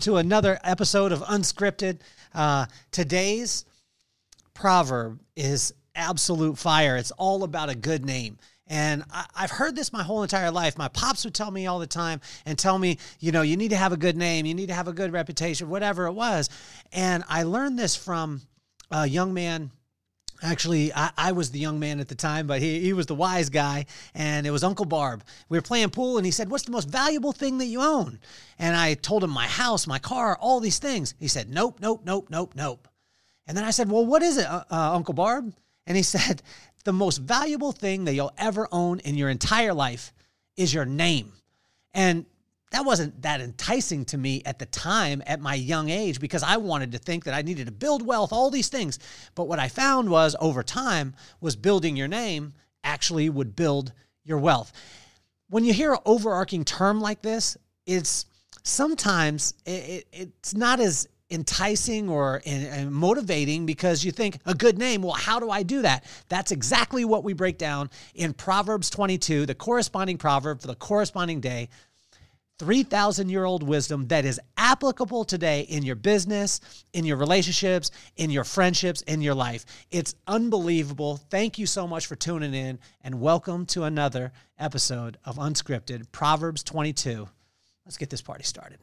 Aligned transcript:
to 0.00 0.16
another 0.16 0.58
episode 0.62 1.10
of 1.10 1.20
Unscripted. 1.20 2.00
Uh, 2.34 2.66
today's 2.90 3.64
proverb 4.52 5.20
is 5.34 5.72
absolute 5.94 6.58
fire. 6.58 6.98
It's 6.98 7.12
all 7.12 7.44
about 7.44 7.70
a 7.70 7.74
good 7.74 8.04
name. 8.04 8.36
And 8.66 9.04
I, 9.10 9.24
have 9.36 9.50
heard 9.50 9.74
this 9.74 9.94
my 9.94 10.02
whole 10.02 10.22
entire 10.22 10.50
life. 10.50 10.76
My 10.76 10.88
pops 10.88 11.24
would 11.24 11.32
tell 11.32 11.50
me 11.50 11.66
all 11.66 11.78
the 11.78 11.86
time 11.86 12.20
and 12.44 12.58
tell 12.58 12.78
me, 12.78 12.98
you 13.20 13.32
know, 13.32 13.40
you 13.40 13.56
need 13.56 13.70
to 13.70 13.76
have 13.76 13.92
a 13.92 13.96
good 13.96 14.18
name, 14.18 14.44
you 14.44 14.52
need 14.52 14.66
to 14.66 14.74
have 14.74 14.86
a 14.86 14.92
good 14.92 15.14
reputation, 15.14 15.70
whatever 15.70 16.06
it 16.06 16.12
was. 16.12 16.50
And 16.92 17.24
I 17.26 17.44
learned 17.44 17.78
this 17.78 17.96
from 17.96 18.42
a 18.90 19.06
young 19.06 19.32
man 19.32 19.70
Actually, 20.42 20.92
I, 20.94 21.10
I, 21.16 21.32
was 21.32 21.50
the 21.50 21.58
young 21.58 21.78
man 21.78 22.00
at 22.00 22.08
the 22.08 22.14
time, 22.14 22.46
but 22.46 22.60
he, 22.60 22.80
he 22.80 22.92
was 22.92 23.06
the 23.06 23.14
wise 23.14 23.48
guy, 23.48 23.86
and 24.14 24.46
it 24.46 24.50
was 24.50 24.62
Uncle 24.62 24.84
Barb. 24.84 25.24
We 25.48 25.56
were 25.56 25.62
playing 25.62 25.90
pool, 25.90 26.18
and 26.18 26.26
he 26.26 26.32
said, 26.32 26.50
What's 26.50 26.64
the 26.64 26.72
most 26.72 26.88
valuable 26.88 27.32
thing 27.32 27.58
that 27.58 27.66
you 27.66 27.80
own? 27.80 28.18
And 28.58 28.76
I 28.76 28.94
told 28.94 29.24
him 29.24 29.30
my 29.30 29.46
house, 29.46 29.86
my 29.86 29.98
car, 29.98 30.36
all 30.40 30.60
these 30.60 30.78
things. 30.78 31.14
He 31.18 31.28
said, 31.28 31.48
Nope, 31.48 31.78
nope, 31.80 32.02
nope, 32.04 32.28
nope, 32.30 32.52
nope. 32.54 32.88
And 33.46 33.56
then 33.56 33.64
I 33.64 33.70
said, 33.70 33.90
Well, 33.90 34.04
what 34.04 34.22
is 34.22 34.36
it, 34.36 34.46
uh, 34.46 34.64
uh, 34.70 34.94
Uncle 34.94 35.14
Barb? 35.14 35.52
And 35.86 35.96
he 35.96 36.02
said, 36.14 36.42
The 36.84 36.92
most 36.92 37.18
valuable 37.18 37.72
thing 37.72 38.04
that 38.04 38.14
you'll 38.14 38.34
ever 38.38 38.68
own 38.70 39.00
in 39.00 39.16
your 39.16 39.30
entire 39.30 39.74
life 39.74 40.12
is 40.56 40.72
your 40.72 40.84
name. 40.84 41.32
And 41.94 42.26
that 42.76 42.84
wasn't 42.84 43.22
that 43.22 43.40
enticing 43.40 44.04
to 44.04 44.18
me 44.18 44.42
at 44.44 44.58
the 44.58 44.66
time 44.66 45.22
at 45.26 45.40
my 45.40 45.54
young 45.54 45.88
age 45.88 46.20
because 46.20 46.42
I 46.42 46.58
wanted 46.58 46.92
to 46.92 46.98
think 46.98 47.24
that 47.24 47.32
I 47.32 47.40
needed 47.40 47.64
to 47.68 47.72
build 47.72 48.04
wealth, 48.04 48.34
all 48.34 48.50
these 48.50 48.68
things. 48.68 48.98
But 49.34 49.48
what 49.48 49.58
I 49.58 49.68
found 49.68 50.10
was 50.10 50.36
over 50.40 50.62
time 50.62 51.14
was 51.40 51.56
building 51.56 51.96
your 51.96 52.06
name 52.06 52.52
actually 52.84 53.30
would 53.30 53.56
build 53.56 53.94
your 54.24 54.36
wealth. 54.36 54.74
When 55.48 55.64
you 55.64 55.72
hear 55.72 55.94
an 55.94 56.00
overarching 56.04 56.66
term 56.66 57.00
like 57.00 57.22
this, 57.22 57.56
it's 57.86 58.26
sometimes 58.62 59.54
it, 59.64 60.06
it's 60.12 60.54
not 60.54 60.78
as 60.78 61.08
enticing 61.30 62.10
or 62.10 62.42
motivating 62.90 63.64
because 63.64 64.04
you 64.04 64.12
think 64.12 64.38
a 64.46 64.54
good 64.54 64.78
name 64.78 65.02
well 65.02 65.12
how 65.12 65.40
do 65.40 65.50
i 65.50 65.60
do 65.64 65.82
that 65.82 66.04
that's 66.28 66.52
exactly 66.52 67.04
what 67.04 67.24
we 67.24 67.32
break 67.32 67.58
down 67.58 67.90
in 68.14 68.32
proverbs 68.32 68.88
22 68.90 69.44
the 69.44 69.52
corresponding 69.52 70.16
proverb 70.16 70.60
for 70.60 70.68
the 70.68 70.76
corresponding 70.76 71.40
day 71.40 71.68
3,000 72.58 73.28
year 73.28 73.44
old 73.44 73.62
wisdom 73.62 74.06
that 74.08 74.24
is 74.24 74.40
applicable 74.56 75.24
today 75.24 75.60
in 75.62 75.82
your 75.82 75.96
business, 75.96 76.60
in 76.92 77.04
your 77.04 77.18
relationships, 77.18 77.90
in 78.16 78.30
your 78.30 78.44
friendships, 78.44 79.02
in 79.02 79.20
your 79.20 79.34
life. 79.34 79.66
It's 79.90 80.14
unbelievable. 80.26 81.16
Thank 81.16 81.58
you 81.58 81.66
so 81.66 81.86
much 81.86 82.06
for 82.06 82.16
tuning 82.16 82.54
in 82.54 82.78
and 83.02 83.20
welcome 83.20 83.66
to 83.66 83.84
another 83.84 84.32
episode 84.58 85.18
of 85.24 85.36
Unscripted 85.36 86.10
Proverbs 86.12 86.62
22. 86.62 87.28
Let's 87.84 87.98
get 87.98 88.10
this 88.10 88.22
party 88.22 88.44
started. 88.44 88.78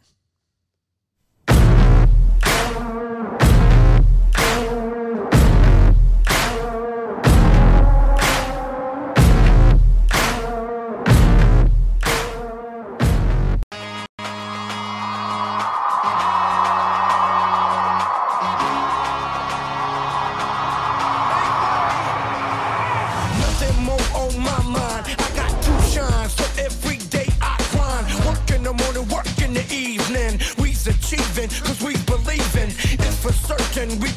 Welcome 33.85 34.13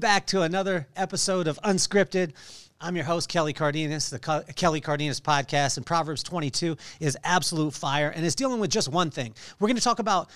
back 0.00 0.26
to 0.28 0.40
another 0.40 0.88
episode 0.96 1.46
of 1.46 1.60
Unscripted. 1.62 2.32
I'm 2.80 2.96
your 2.96 3.04
host, 3.04 3.28
Kelly 3.28 3.52
Cardenas, 3.52 4.08
the 4.08 4.18
Kelly 4.56 4.80
Cardenas 4.80 5.20
podcast, 5.20 5.76
and 5.76 5.84
Proverbs 5.84 6.22
22 6.22 6.74
is 7.00 7.18
absolute 7.22 7.74
fire 7.74 8.08
and 8.08 8.24
is 8.24 8.34
dealing 8.34 8.60
with 8.60 8.70
just 8.70 8.88
one 8.88 9.10
thing. 9.10 9.34
We're 9.58 9.68
going 9.68 9.76
to 9.76 9.82
talk 9.82 9.98
about 9.98 10.30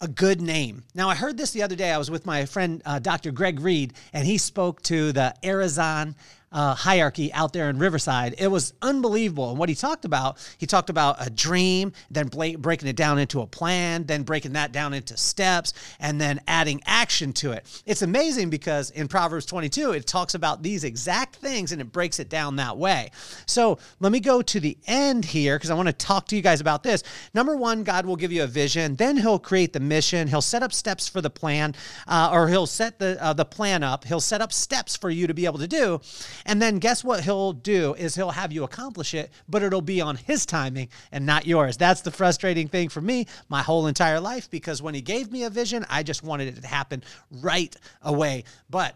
a 0.00 0.08
good 0.08 0.40
name. 0.40 0.82
Now, 0.96 1.08
I 1.08 1.14
heard 1.14 1.36
this 1.36 1.52
the 1.52 1.62
other 1.62 1.76
day. 1.76 1.92
I 1.92 1.98
was 1.98 2.10
with 2.10 2.26
my 2.26 2.44
friend, 2.44 2.82
uh, 2.84 2.98
Dr. 2.98 3.30
Greg 3.30 3.60
Reed, 3.60 3.92
and 4.12 4.26
he 4.26 4.36
spoke 4.36 4.82
to 4.82 5.12
the 5.12 5.32
Arizona 5.44 6.16
uh, 6.54 6.74
hierarchy 6.74 7.32
out 7.32 7.52
there 7.52 7.68
in 7.68 7.78
Riverside. 7.78 8.36
It 8.38 8.46
was 8.46 8.72
unbelievable. 8.80 9.50
And 9.50 9.58
what 9.58 9.68
he 9.68 9.74
talked 9.74 10.04
about, 10.04 10.38
he 10.56 10.66
talked 10.66 10.88
about 10.88 11.16
a 11.18 11.28
dream, 11.28 11.92
then 12.10 12.28
breaking 12.28 12.88
it 12.88 12.96
down 12.96 13.18
into 13.18 13.40
a 13.40 13.46
plan, 13.46 14.04
then 14.04 14.22
breaking 14.22 14.52
that 14.52 14.72
down 14.72 14.94
into 14.94 15.16
steps, 15.16 15.74
and 15.98 16.20
then 16.20 16.40
adding 16.46 16.80
action 16.86 17.32
to 17.34 17.52
it. 17.52 17.82
It's 17.84 18.02
amazing 18.02 18.50
because 18.50 18.90
in 18.90 19.08
Proverbs 19.08 19.46
22, 19.46 19.92
it 19.92 20.06
talks 20.06 20.34
about 20.34 20.62
these 20.62 20.84
exact 20.84 21.36
things 21.36 21.72
and 21.72 21.80
it 21.80 21.92
breaks 21.92 22.20
it 22.20 22.28
down 22.28 22.56
that 22.56 22.78
way. 22.78 23.10
So 23.46 23.78
let 23.98 24.12
me 24.12 24.20
go 24.20 24.40
to 24.40 24.60
the 24.60 24.78
end 24.86 25.24
here 25.24 25.56
because 25.56 25.70
I 25.70 25.74
want 25.74 25.88
to 25.88 25.92
talk 25.92 26.28
to 26.28 26.36
you 26.36 26.42
guys 26.42 26.60
about 26.60 26.84
this. 26.84 27.02
Number 27.34 27.56
one, 27.56 27.82
God 27.82 28.06
will 28.06 28.16
give 28.16 28.30
you 28.30 28.44
a 28.44 28.46
vision, 28.46 28.94
then 28.94 29.16
He'll 29.16 29.40
create 29.40 29.72
the 29.72 29.80
mission, 29.80 30.28
He'll 30.28 30.40
set 30.40 30.62
up 30.62 30.72
steps 30.72 31.08
for 31.08 31.20
the 31.20 31.30
plan, 31.30 31.74
uh, 32.06 32.30
or 32.32 32.48
He'll 32.48 32.66
set 32.66 33.00
the 33.00 33.22
uh, 33.22 33.32
the 33.32 33.44
plan 33.44 33.82
up. 33.82 34.04
He'll 34.04 34.20
set 34.20 34.40
up 34.40 34.52
steps 34.52 34.96
for 34.96 35.10
you 35.10 35.26
to 35.26 35.34
be 35.34 35.46
able 35.46 35.58
to 35.58 35.66
do, 35.66 36.00
and 36.46 36.60
then 36.60 36.78
guess 36.78 37.02
what 37.02 37.24
he'll 37.24 37.52
do 37.52 37.94
is 37.94 38.14
he'll 38.14 38.30
have 38.30 38.52
you 38.52 38.64
accomplish 38.64 39.14
it, 39.14 39.30
but 39.48 39.62
it'll 39.62 39.80
be 39.80 40.00
on 40.00 40.16
his 40.16 40.44
timing 40.46 40.88
and 41.10 41.24
not 41.24 41.46
yours. 41.46 41.76
That's 41.76 42.02
the 42.02 42.10
frustrating 42.10 42.68
thing 42.68 42.88
for 42.88 43.00
me 43.00 43.26
my 43.48 43.62
whole 43.62 43.86
entire 43.86 44.20
life 44.20 44.50
because 44.50 44.82
when 44.82 44.94
he 44.94 45.00
gave 45.00 45.32
me 45.32 45.44
a 45.44 45.50
vision, 45.50 45.84
I 45.88 46.02
just 46.02 46.22
wanted 46.22 46.48
it 46.48 46.60
to 46.62 46.66
happen 46.66 47.02
right 47.30 47.74
away. 48.02 48.44
But 48.68 48.94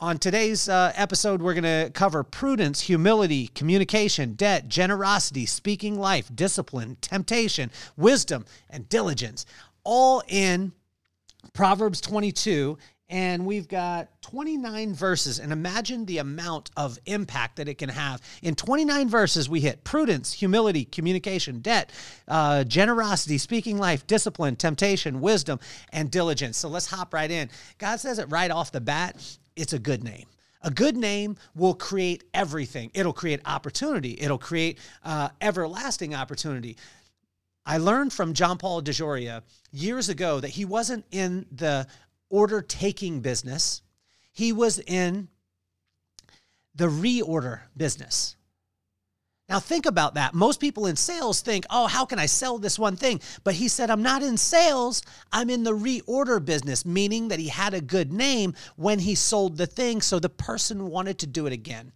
on 0.00 0.18
today's 0.18 0.68
uh, 0.68 0.92
episode, 0.94 1.42
we're 1.42 1.54
going 1.54 1.64
to 1.64 1.90
cover 1.92 2.22
prudence, 2.22 2.82
humility, 2.82 3.48
communication, 3.48 4.34
debt, 4.34 4.68
generosity, 4.68 5.44
speaking 5.44 5.98
life, 5.98 6.30
discipline, 6.32 6.96
temptation, 7.00 7.70
wisdom, 7.96 8.44
and 8.70 8.88
diligence, 8.88 9.44
all 9.82 10.22
in 10.28 10.72
Proverbs 11.52 12.00
22 12.00 12.78
and 13.10 13.46
we've 13.46 13.68
got 13.68 14.08
29 14.22 14.94
verses 14.94 15.38
and 15.38 15.52
imagine 15.52 16.04
the 16.04 16.18
amount 16.18 16.70
of 16.76 16.98
impact 17.06 17.56
that 17.56 17.68
it 17.68 17.78
can 17.78 17.88
have. 17.88 18.20
In 18.42 18.54
29 18.54 19.08
verses 19.08 19.48
we 19.48 19.60
hit 19.60 19.84
prudence 19.84 20.32
humility 20.32 20.84
communication 20.84 21.60
debt 21.60 21.90
uh, 22.26 22.64
generosity 22.64 23.38
speaking 23.38 23.78
life 23.78 24.06
discipline 24.06 24.56
temptation 24.56 25.20
wisdom 25.20 25.58
and 25.92 26.10
diligence. 26.10 26.58
So 26.58 26.68
let's 26.68 26.86
hop 26.86 27.14
right 27.14 27.30
in. 27.30 27.48
God 27.78 28.00
says 28.00 28.18
it 28.18 28.30
right 28.30 28.50
off 28.50 28.72
the 28.72 28.80
bat 28.80 29.38
it's 29.56 29.72
a 29.72 29.78
good 29.78 30.04
name. 30.04 30.26
A 30.62 30.70
good 30.70 30.96
name 30.96 31.36
will 31.54 31.74
create 31.74 32.24
everything. 32.34 32.90
It'll 32.94 33.12
create 33.12 33.40
opportunity. 33.44 34.16
It'll 34.18 34.38
create 34.38 34.78
uh, 35.04 35.28
everlasting 35.40 36.14
opportunity. 36.14 36.76
I 37.66 37.78
learned 37.78 38.12
from 38.12 38.32
John 38.32 38.56
Paul 38.56 38.82
DeJoria 38.82 39.42
years 39.72 40.08
ago 40.08 40.40
that 40.40 40.48
he 40.48 40.64
wasn't 40.64 41.04
in 41.10 41.46
the 41.52 41.86
order 42.30 42.60
taking 42.62 43.20
business, 43.20 43.82
he 44.32 44.52
was 44.52 44.78
in 44.78 45.28
the 46.74 46.86
reorder 46.86 47.60
business. 47.76 48.36
Now, 49.48 49.60
think 49.60 49.86
about 49.86 50.14
that. 50.14 50.34
Most 50.34 50.60
people 50.60 50.86
in 50.86 50.96
sales 50.96 51.40
think, 51.40 51.64
oh, 51.70 51.86
how 51.86 52.04
can 52.04 52.18
I 52.18 52.26
sell 52.26 52.58
this 52.58 52.78
one 52.78 52.96
thing? 52.96 53.20
But 53.44 53.54
he 53.54 53.66
said, 53.68 53.88
I'm 53.88 54.02
not 54.02 54.22
in 54.22 54.36
sales, 54.36 55.02
I'm 55.32 55.48
in 55.48 55.64
the 55.64 55.72
reorder 55.72 56.44
business, 56.44 56.84
meaning 56.84 57.28
that 57.28 57.38
he 57.38 57.48
had 57.48 57.72
a 57.72 57.80
good 57.80 58.12
name 58.12 58.54
when 58.76 58.98
he 58.98 59.14
sold 59.14 59.56
the 59.56 59.66
thing, 59.66 60.02
so 60.02 60.18
the 60.18 60.28
person 60.28 60.90
wanted 60.90 61.18
to 61.20 61.26
do 61.26 61.46
it 61.46 61.54
again. 61.54 61.92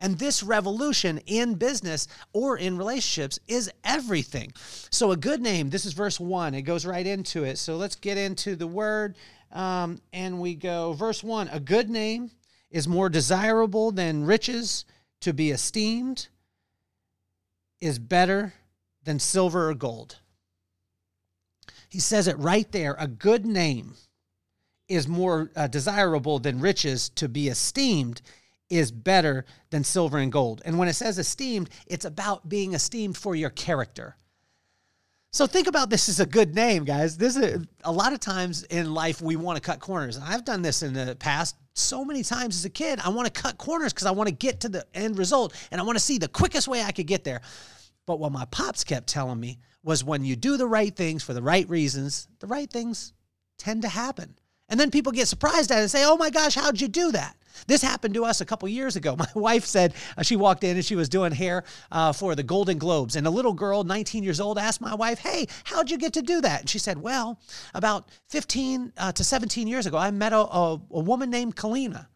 And 0.00 0.18
this 0.18 0.42
revolution 0.42 1.18
in 1.26 1.54
business 1.54 2.08
or 2.32 2.58
in 2.58 2.76
relationships 2.76 3.38
is 3.46 3.70
everything. 3.84 4.52
So, 4.90 5.12
a 5.12 5.16
good 5.16 5.40
name, 5.40 5.70
this 5.70 5.86
is 5.86 5.94
verse 5.94 6.20
one, 6.20 6.54
it 6.54 6.62
goes 6.62 6.84
right 6.84 7.06
into 7.06 7.44
it. 7.44 7.56
So, 7.56 7.76
let's 7.76 7.96
get 7.96 8.18
into 8.18 8.56
the 8.56 8.66
word. 8.66 9.16
Um, 9.52 10.00
and 10.12 10.40
we 10.40 10.54
go, 10.54 10.92
verse 10.92 11.22
one 11.22 11.48
a 11.48 11.60
good 11.60 11.88
name 11.88 12.30
is 12.70 12.88
more 12.88 13.08
desirable 13.08 13.90
than 13.90 14.24
riches 14.24 14.84
to 15.20 15.32
be 15.32 15.50
esteemed, 15.50 16.28
is 17.80 17.98
better 17.98 18.54
than 19.04 19.18
silver 19.18 19.70
or 19.70 19.74
gold. 19.74 20.18
He 21.88 22.00
says 22.00 22.26
it 22.26 22.38
right 22.38 22.70
there 22.72 22.96
a 22.98 23.06
good 23.06 23.46
name 23.46 23.94
is 24.88 25.08
more 25.08 25.50
uh, 25.56 25.66
desirable 25.66 26.38
than 26.38 26.60
riches 26.60 27.08
to 27.10 27.28
be 27.28 27.48
esteemed 27.48 28.22
is 28.68 28.90
better 28.90 29.44
than 29.70 29.84
silver 29.84 30.18
and 30.18 30.32
gold. 30.32 30.62
And 30.64 30.78
when 30.78 30.88
it 30.88 30.94
says 30.94 31.18
esteemed, 31.18 31.70
it's 31.86 32.04
about 32.04 32.48
being 32.48 32.74
esteemed 32.74 33.16
for 33.16 33.34
your 33.34 33.50
character. 33.50 34.16
So 35.36 35.46
think 35.46 35.66
about 35.66 35.90
this 35.90 36.08
as 36.08 36.18
a 36.18 36.24
good 36.24 36.54
name, 36.54 36.84
guys. 36.84 37.18
This 37.18 37.36
is 37.36 37.42
a, 37.42 37.62
a 37.84 37.92
lot 37.92 38.14
of 38.14 38.20
times 38.20 38.62
in 38.62 38.94
life 38.94 39.20
we 39.20 39.36
want 39.36 39.56
to 39.56 39.60
cut 39.60 39.80
corners. 39.80 40.18
I've 40.18 40.46
done 40.46 40.62
this 40.62 40.82
in 40.82 40.94
the 40.94 41.14
past 41.14 41.56
so 41.74 42.06
many 42.06 42.22
times 42.22 42.56
as 42.56 42.64
a 42.64 42.70
kid. 42.70 43.00
I 43.04 43.10
want 43.10 43.26
to 43.26 43.42
cut 43.42 43.58
corners 43.58 43.92
because 43.92 44.06
I 44.06 44.12
want 44.12 44.30
to 44.30 44.34
get 44.34 44.60
to 44.60 44.70
the 44.70 44.86
end 44.94 45.18
result 45.18 45.52
and 45.70 45.78
I 45.78 45.84
want 45.84 45.98
to 45.98 46.02
see 46.02 46.16
the 46.16 46.26
quickest 46.26 46.68
way 46.68 46.82
I 46.82 46.90
could 46.90 47.06
get 47.06 47.22
there. 47.22 47.42
But 48.06 48.18
what 48.18 48.32
my 48.32 48.46
pops 48.46 48.82
kept 48.82 49.08
telling 49.08 49.38
me 49.38 49.58
was 49.82 50.02
when 50.02 50.24
you 50.24 50.36
do 50.36 50.56
the 50.56 50.66
right 50.66 50.96
things 50.96 51.22
for 51.22 51.34
the 51.34 51.42
right 51.42 51.68
reasons, 51.68 52.28
the 52.40 52.46
right 52.46 52.70
things 52.70 53.12
tend 53.58 53.82
to 53.82 53.88
happen. 53.88 54.38
And 54.70 54.80
then 54.80 54.90
people 54.90 55.12
get 55.12 55.28
surprised 55.28 55.70
at 55.70 55.80
it 55.80 55.82
and 55.82 55.90
say, 55.90 56.06
"Oh 56.06 56.16
my 56.16 56.30
gosh, 56.30 56.54
how'd 56.54 56.80
you 56.80 56.88
do 56.88 57.12
that?" 57.12 57.36
This 57.66 57.82
happened 57.82 58.14
to 58.14 58.24
us 58.24 58.40
a 58.40 58.44
couple 58.44 58.68
years 58.68 58.96
ago. 58.96 59.16
My 59.18 59.28
wife 59.34 59.64
said 59.64 59.94
uh, 60.16 60.22
she 60.22 60.36
walked 60.36 60.64
in 60.64 60.76
and 60.76 60.84
she 60.84 60.96
was 60.96 61.08
doing 61.08 61.32
hair 61.32 61.64
uh, 61.90 62.12
for 62.12 62.34
the 62.34 62.42
Golden 62.42 62.78
Globes. 62.78 63.16
And 63.16 63.26
a 63.26 63.30
little 63.30 63.52
girl, 63.52 63.84
19 63.84 64.22
years 64.22 64.40
old, 64.40 64.58
asked 64.58 64.80
my 64.80 64.94
wife, 64.94 65.18
Hey, 65.18 65.46
how'd 65.64 65.90
you 65.90 65.98
get 65.98 66.12
to 66.14 66.22
do 66.22 66.40
that? 66.40 66.60
And 66.60 66.70
she 66.70 66.78
said, 66.78 67.00
Well, 67.00 67.40
about 67.74 68.08
15 68.28 68.92
uh, 68.96 69.12
to 69.12 69.24
17 69.24 69.66
years 69.66 69.86
ago, 69.86 69.96
I 69.96 70.10
met 70.10 70.32
a, 70.32 70.38
a, 70.38 70.80
a 70.90 71.00
woman 71.00 71.30
named 71.30 71.56
Kalina. 71.56 72.06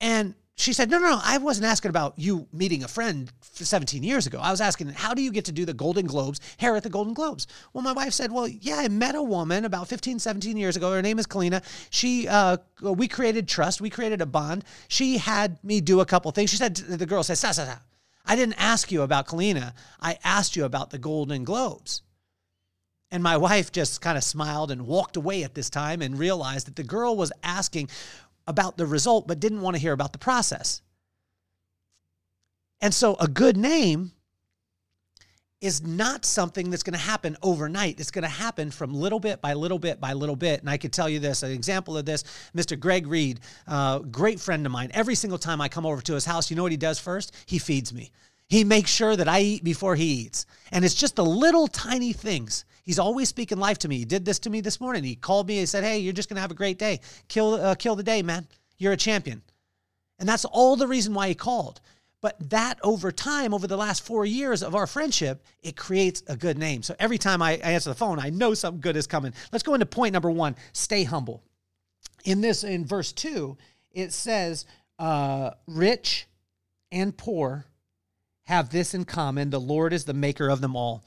And 0.00 0.34
she 0.58 0.72
said, 0.72 0.90
No, 0.90 0.98
no, 0.98 1.10
no. 1.10 1.20
I 1.22 1.36
wasn't 1.36 1.66
asking 1.66 1.90
about 1.90 2.14
you 2.16 2.48
meeting 2.50 2.82
a 2.82 2.88
friend 2.88 3.30
17 3.42 4.02
years 4.02 4.26
ago. 4.26 4.38
I 4.40 4.50
was 4.50 4.62
asking, 4.62 4.88
How 4.88 5.12
do 5.12 5.22
you 5.22 5.30
get 5.30 5.44
to 5.44 5.52
do 5.52 5.66
the 5.66 5.74
Golden 5.74 6.06
Globes, 6.06 6.40
hair 6.56 6.74
at 6.76 6.82
the 6.82 6.88
Golden 6.88 7.12
Globes? 7.12 7.46
Well, 7.72 7.84
my 7.84 7.92
wife 7.92 8.14
said, 8.14 8.32
Well, 8.32 8.48
yeah, 8.48 8.76
I 8.76 8.88
met 8.88 9.14
a 9.14 9.22
woman 9.22 9.66
about 9.66 9.88
15, 9.88 10.18
17 10.18 10.56
years 10.56 10.76
ago. 10.76 10.90
Her 10.90 11.02
name 11.02 11.18
is 11.18 11.26
Kalina. 11.26 11.62
She, 11.90 12.26
uh, 12.26 12.56
we 12.80 13.06
created 13.06 13.48
trust, 13.48 13.82
we 13.82 13.90
created 13.90 14.22
a 14.22 14.26
bond. 14.26 14.64
She 14.88 15.18
had 15.18 15.62
me 15.62 15.82
do 15.82 16.00
a 16.00 16.06
couple 16.06 16.30
things. 16.30 16.50
She 16.50 16.56
said, 16.56 16.76
The 16.76 17.06
girl 17.06 17.22
said, 17.22 17.36
sa, 17.36 17.52
sa, 17.52 17.66
sa. 17.66 17.76
I 18.24 18.34
didn't 18.34 18.60
ask 18.60 18.90
you 18.90 19.02
about 19.02 19.28
Kalina. 19.28 19.74
I 20.00 20.18
asked 20.24 20.56
you 20.56 20.64
about 20.64 20.90
the 20.90 20.98
Golden 20.98 21.44
Globes. 21.44 22.02
And 23.10 23.22
my 23.22 23.36
wife 23.36 23.70
just 23.70 24.00
kind 24.00 24.18
of 24.18 24.24
smiled 24.24 24.72
and 24.72 24.86
walked 24.86 25.16
away 25.16 25.44
at 25.44 25.54
this 25.54 25.70
time 25.70 26.02
and 26.02 26.18
realized 26.18 26.66
that 26.66 26.74
the 26.74 26.82
girl 26.82 27.16
was 27.16 27.30
asking, 27.44 27.88
about 28.46 28.76
the 28.76 28.86
result, 28.86 29.26
but 29.26 29.40
didn't 29.40 29.60
want 29.60 29.76
to 29.76 29.80
hear 29.80 29.92
about 29.92 30.12
the 30.12 30.18
process. 30.18 30.82
And 32.80 32.92
so 32.92 33.16
a 33.18 33.28
good 33.28 33.56
name 33.56 34.12
is 35.60 35.82
not 35.82 36.24
something 36.24 36.70
that's 36.70 36.82
going 36.82 36.92
to 36.92 36.98
happen 36.98 37.36
overnight. 37.42 37.98
It's 37.98 38.10
going 38.10 38.24
to 38.24 38.28
happen 38.28 38.70
from 38.70 38.92
little 38.92 39.18
bit 39.18 39.40
by 39.40 39.54
little 39.54 39.78
bit 39.78 40.00
by 40.00 40.12
little 40.12 40.36
bit. 40.36 40.60
And 40.60 40.68
I 40.68 40.76
could 40.76 40.92
tell 40.92 41.08
you 41.08 41.18
this 41.18 41.42
an 41.42 41.50
example 41.50 41.96
of 41.96 42.04
this 42.04 42.24
Mr. 42.54 42.78
Greg 42.78 43.06
Reed, 43.06 43.40
uh, 43.66 44.00
great 44.00 44.38
friend 44.38 44.66
of 44.66 44.72
mine. 44.72 44.90
Every 44.92 45.14
single 45.14 45.38
time 45.38 45.60
I 45.60 45.68
come 45.68 45.86
over 45.86 46.02
to 46.02 46.14
his 46.14 46.26
house, 46.26 46.50
you 46.50 46.56
know 46.56 46.62
what 46.62 46.72
he 46.72 46.76
does 46.76 46.98
first? 46.98 47.34
He 47.46 47.58
feeds 47.58 47.92
me. 47.92 48.12
He 48.48 48.64
makes 48.64 48.90
sure 48.90 49.16
that 49.16 49.28
I 49.28 49.40
eat 49.40 49.64
before 49.64 49.96
he 49.96 50.04
eats. 50.04 50.46
And 50.70 50.84
it's 50.84 50.94
just 50.94 51.16
the 51.16 51.24
little 51.24 51.66
tiny 51.66 52.12
things. 52.12 52.64
He's 52.86 53.00
always 53.00 53.28
speaking 53.28 53.58
life 53.58 53.78
to 53.80 53.88
me. 53.88 53.98
He 53.98 54.04
did 54.04 54.24
this 54.24 54.38
to 54.40 54.50
me 54.50 54.60
this 54.60 54.80
morning. 54.80 55.02
He 55.02 55.16
called 55.16 55.48
me 55.48 55.58
and 55.58 55.68
said, 55.68 55.84
Hey, 55.84 55.98
you're 55.98 56.12
just 56.12 56.28
to 56.28 56.38
have 56.40 56.52
a 56.52 56.54
great 56.54 56.78
day. 56.78 57.00
Kill, 57.28 57.54
uh, 57.54 57.74
kill 57.74 57.96
the 57.96 58.02
day, 58.04 58.22
man. 58.22 58.46
You're 58.78 58.92
a 58.92 58.96
champion. 58.96 59.42
And 60.18 60.28
that's 60.28 60.44
all 60.44 60.76
the 60.76 60.86
reason 60.86 61.12
why 61.12 61.28
he 61.28 61.34
called. 61.34 61.80
But 62.22 62.36
that 62.50 62.78
over 62.82 63.12
time, 63.12 63.52
over 63.52 63.66
the 63.66 63.76
last 63.76 64.04
four 64.04 64.24
years 64.24 64.62
of 64.62 64.74
our 64.74 64.86
friendship, 64.86 65.44
it 65.62 65.76
creates 65.76 66.22
a 66.28 66.36
good 66.36 66.56
name. 66.56 66.82
So 66.82 66.94
every 66.98 67.18
time 67.18 67.42
I 67.42 67.54
answer 67.56 67.90
the 67.90 67.96
phone, 67.96 68.18
I 68.18 68.30
know 68.30 68.54
something 68.54 68.80
good 68.80 68.96
is 68.96 69.06
coming. 69.06 69.34
Let's 69.52 69.62
go 69.62 69.74
into 69.74 69.86
point 69.86 70.12
number 70.12 70.30
one 70.30 70.56
stay 70.72 71.04
humble. 71.04 71.42
In 72.24 72.40
this, 72.40 72.64
in 72.64 72.86
verse 72.86 73.12
two, 73.12 73.58
it 73.90 74.12
says, 74.12 74.64
uh, 74.98 75.50
rich 75.66 76.26
and 76.90 77.16
poor 77.16 77.66
have 78.44 78.70
this 78.70 78.94
in 78.94 79.04
common 79.04 79.50
the 79.50 79.60
Lord 79.60 79.92
is 79.92 80.04
the 80.04 80.14
maker 80.14 80.48
of 80.48 80.60
them 80.60 80.76
all. 80.76 81.04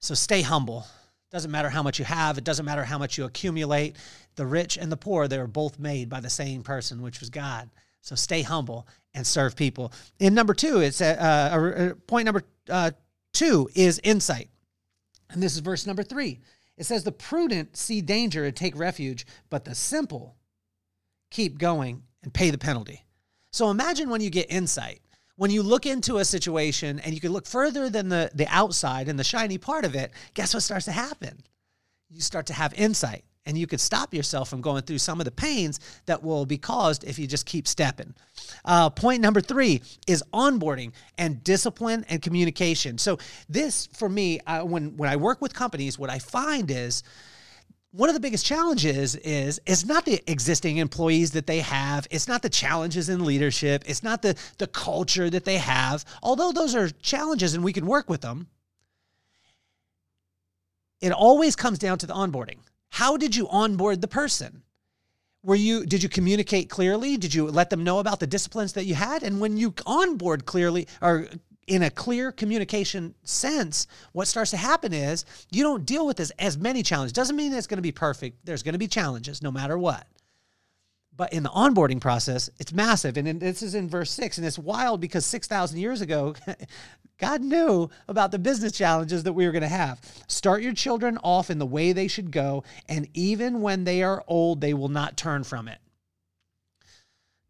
So 0.00 0.14
stay 0.14 0.42
humble. 0.42 0.86
Doesn't 1.30 1.50
matter 1.50 1.70
how 1.70 1.82
much 1.82 1.98
you 1.98 2.04
have, 2.04 2.38
it 2.38 2.44
doesn't 2.44 2.66
matter 2.66 2.82
how 2.82 2.98
much 2.98 3.16
you 3.16 3.24
accumulate. 3.24 3.96
The 4.34 4.46
rich 4.46 4.76
and 4.76 4.90
the 4.90 4.96
poor, 4.96 5.28
they 5.28 5.38
are 5.38 5.46
both 5.46 5.78
made 5.78 6.08
by 6.08 6.20
the 6.20 6.30
same 6.30 6.62
person, 6.62 7.02
which 7.02 7.20
was 7.20 7.30
God. 7.30 7.70
So 8.00 8.16
stay 8.16 8.42
humble 8.42 8.88
and 9.14 9.26
serve 9.26 9.54
people. 9.54 9.92
In 10.18 10.34
number 10.34 10.54
two, 10.54 10.80
it's 10.80 11.00
uh, 11.00 11.92
uh, 11.92 11.94
point 12.06 12.24
number 12.24 12.42
uh, 12.68 12.92
two 13.32 13.68
is 13.74 14.00
insight. 14.02 14.48
And 15.30 15.42
this 15.42 15.54
is 15.54 15.60
verse 15.60 15.86
number 15.86 16.02
three. 16.02 16.40
It 16.76 16.84
says, 16.84 17.04
The 17.04 17.12
prudent 17.12 17.76
see 17.76 18.00
danger 18.00 18.44
and 18.44 18.56
take 18.56 18.76
refuge, 18.76 19.26
but 19.50 19.64
the 19.64 19.74
simple 19.74 20.36
keep 21.30 21.58
going 21.58 22.02
and 22.22 22.32
pay 22.32 22.50
the 22.50 22.58
penalty. 22.58 23.04
So 23.52 23.70
imagine 23.70 24.10
when 24.10 24.20
you 24.20 24.30
get 24.30 24.50
insight 24.50 25.00
when 25.40 25.50
you 25.50 25.62
look 25.62 25.86
into 25.86 26.18
a 26.18 26.24
situation 26.26 26.98
and 26.98 27.14
you 27.14 27.20
can 27.20 27.32
look 27.32 27.46
further 27.46 27.88
than 27.88 28.10
the, 28.10 28.30
the 28.34 28.46
outside 28.48 29.08
and 29.08 29.18
the 29.18 29.24
shiny 29.24 29.56
part 29.56 29.86
of 29.86 29.94
it, 29.94 30.12
guess 30.34 30.52
what 30.52 30.62
starts 30.62 30.84
to 30.84 30.92
happen? 30.92 31.42
You 32.10 32.20
start 32.20 32.44
to 32.48 32.52
have 32.52 32.74
insight 32.74 33.24
and 33.46 33.56
you 33.56 33.66
could 33.66 33.80
stop 33.80 34.12
yourself 34.12 34.50
from 34.50 34.60
going 34.60 34.82
through 34.82 34.98
some 34.98 35.18
of 35.18 35.24
the 35.24 35.30
pains 35.30 35.80
that 36.04 36.22
will 36.22 36.44
be 36.44 36.58
caused 36.58 37.04
if 37.04 37.18
you 37.18 37.26
just 37.26 37.46
keep 37.46 37.66
stepping. 37.66 38.12
Uh, 38.66 38.90
point 38.90 39.22
number 39.22 39.40
three 39.40 39.80
is 40.06 40.22
onboarding 40.34 40.92
and 41.16 41.42
discipline 41.42 42.04
and 42.10 42.20
communication. 42.20 42.98
So 42.98 43.16
this, 43.48 43.86
for 43.86 44.10
me, 44.10 44.40
uh, 44.40 44.64
when 44.64 44.94
when 44.98 45.08
I 45.08 45.16
work 45.16 45.40
with 45.40 45.54
companies, 45.54 45.98
what 45.98 46.10
I 46.10 46.18
find 46.18 46.70
is 46.70 47.02
one 47.92 48.08
of 48.08 48.14
the 48.14 48.20
biggest 48.20 48.46
challenges 48.46 49.16
is 49.16 49.60
it's 49.66 49.84
not 49.84 50.04
the 50.04 50.22
existing 50.30 50.76
employees 50.76 51.32
that 51.32 51.46
they 51.46 51.60
have 51.60 52.06
it's 52.10 52.28
not 52.28 52.42
the 52.42 52.48
challenges 52.48 53.08
in 53.08 53.24
leadership 53.24 53.82
it's 53.86 54.02
not 54.02 54.22
the 54.22 54.36
the 54.58 54.66
culture 54.66 55.28
that 55.28 55.44
they 55.44 55.58
have. 55.58 56.04
Although 56.22 56.52
those 56.52 56.74
are 56.74 56.88
challenges 56.88 57.54
and 57.54 57.64
we 57.64 57.72
can 57.72 57.86
work 57.86 58.08
with 58.08 58.20
them 58.20 58.46
it 61.00 61.12
always 61.12 61.56
comes 61.56 61.78
down 61.78 61.98
to 61.98 62.06
the 62.06 62.14
onboarding. 62.14 62.58
How 62.90 63.16
did 63.16 63.34
you 63.34 63.48
onboard 63.48 64.00
the 64.00 64.08
person? 64.08 64.62
Were 65.42 65.56
you 65.56 65.86
did 65.86 66.02
you 66.02 66.08
communicate 66.08 66.68
clearly? 66.68 67.16
Did 67.16 67.34
you 67.34 67.46
let 67.46 67.70
them 67.70 67.82
know 67.82 67.98
about 67.98 68.20
the 68.20 68.26
disciplines 68.26 68.74
that 68.74 68.84
you 68.84 68.94
had? 68.94 69.22
And 69.22 69.40
when 69.40 69.56
you 69.56 69.74
onboard 69.86 70.44
clearly 70.44 70.86
or 71.00 71.28
in 71.70 71.84
a 71.84 71.90
clear 71.90 72.32
communication 72.32 73.14
sense, 73.22 73.86
what 74.10 74.26
starts 74.26 74.50
to 74.50 74.56
happen 74.56 74.92
is 74.92 75.24
you 75.52 75.62
don't 75.62 75.86
deal 75.86 76.04
with 76.04 76.16
this 76.16 76.32
as 76.32 76.58
many 76.58 76.82
challenges. 76.82 77.12
Doesn't 77.12 77.36
mean 77.36 77.54
it's 77.54 77.68
going 77.68 77.78
to 77.78 77.82
be 77.82 77.92
perfect. 77.92 78.44
There's 78.44 78.64
going 78.64 78.72
to 78.72 78.78
be 78.78 78.88
challenges 78.88 79.40
no 79.40 79.52
matter 79.52 79.78
what. 79.78 80.04
But 81.16 81.32
in 81.32 81.44
the 81.44 81.50
onboarding 81.50 82.00
process, 82.00 82.50
it's 82.58 82.72
massive. 82.72 83.16
And 83.16 83.38
this 83.38 83.62
is 83.62 83.76
in 83.76 83.88
verse 83.88 84.10
six. 84.10 84.36
And 84.36 84.44
it's 84.44 84.58
wild 84.58 85.00
because 85.00 85.24
6,000 85.26 85.78
years 85.78 86.00
ago, 86.00 86.34
God 87.18 87.40
knew 87.42 87.88
about 88.08 88.32
the 88.32 88.38
business 88.40 88.72
challenges 88.72 89.22
that 89.22 89.32
we 89.32 89.46
were 89.46 89.52
going 89.52 89.62
to 89.62 89.68
have. 89.68 90.00
Start 90.26 90.62
your 90.62 90.74
children 90.74 91.18
off 91.22 91.50
in 91.50 91.60
the 91.60 91.66
way 91.66 91.92
they 91.92 92.08
should 92.08 92.32
go. 92.32 92.64
And 92.88 93.06
even 93.14 93.60
when 93.60 93.84
they 93.84 94.02
are 94.02 94.24
old, 94.26 94.60
they 94.60 94.74
will 94.74 94.88
not 94.88 95.16
turn 95.16 95.44
from 95.44 95.68
it. 95.68 95.78